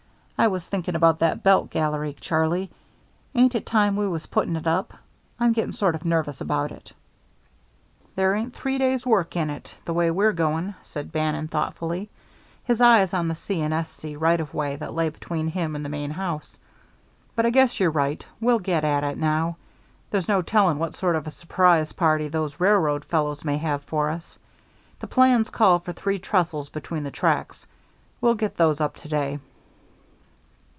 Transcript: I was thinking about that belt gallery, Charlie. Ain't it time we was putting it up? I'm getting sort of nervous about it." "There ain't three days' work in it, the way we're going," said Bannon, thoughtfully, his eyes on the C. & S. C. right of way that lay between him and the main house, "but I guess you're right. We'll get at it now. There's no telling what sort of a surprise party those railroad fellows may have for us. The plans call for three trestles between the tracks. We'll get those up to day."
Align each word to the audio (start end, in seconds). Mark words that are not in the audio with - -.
I 0.37 0.47
was 0.47 0.67
thinking 0.67 0.95
about 0.95 1.19
that 1.19 1.43
belt 1.43 1.69
gallery, 1.69 2.15
Charlie. 2.19 2.71
Ain't 3.35 3.53
it 3.53 3.63
time 3.63 3.95
we 3.95 4.07
was 4.07 4.25
putting 4.25 4.55
it 4.55 4.65
up? 4.65 4.91
I'm 5.39 5.53
getting 5.53 5.71
sort 5.71 5.93
of 5.93 6.03
nervous 6.03 6.41
about 6.41 6.71
it." 6.71 6.93
"There 8.15 8.33
ain't 8.35 8.51
three 8.55 8.79
days' 8.79 9.05
work 9.05 9.35
in 9.35 9.51
it, 9.51 9.77
the 9.85 9.93
way 9.93 10.09
we're 10.09 10.31
going," 10.33 10.73
said 10.81 11.11
Bannon, 11.11 11.47
thoughtfully, 11.47 12.09
his 12.63 12.81
eyes 12.81 13.13
on 13.13 13.27
the 13.27 13.35
C. 13.35 13.61
& 13.61 13.61
S. 13.61 13.91
C. 13.91 14.15
right 14.15 14.39
of 14.39 14.51
way 14.55 14.75
that 14.77 14.95
lay 14.95 15.09
between 15.09 15.47
him 15.47 15.75
and 15.75 15.85
the 15.85 15.89
main 15.89 16.09
house, 16.09 16.57
"but 17.35 17.45
I 17.45 17.51
guess 17.51 17.79
you're 17.79 17.91
right. 17.91 18.25
We'll 18.39 18.57
get 18.57 18.83
at 18.83 19.03
it 19.03 19.19
now. 19.19 19.57
There's 20.09 20.27
no 20.27 20.41
telling 20.41 20.79
what 20.79 20.95
sort 20.95 21.15
of 21.15 21.27
a 21.27 21.29
surprise 21.29 21.91
party 21.93 22.27
those 22.29 22.59
railroad 22.59 23.05
fellows 23.05 23.45
may 23.45 23.57
have 23.57 23.83
for 23.83 24.09
us. 24.09 24.39
The 25.01 25.05
plans 25.07 25.51
call 25.51 25.77
for 25.77 25.93
three 25.93 26.17
trestles 26.17 26.69
between 26.69 27.03
the 27.03 27.11
tracks. 27.11 27.67
We'll 28.21 28.33
get 28.33 28.57
those 28.57 28.81
up 28.81 28.95
to 28.95 29.07
day." 29.07 29.37